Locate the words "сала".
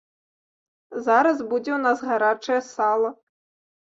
2.73-3.09